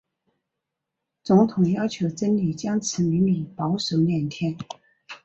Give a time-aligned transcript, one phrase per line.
[1.21, 4.57] 总统要求珍妮将此秘密保守两天。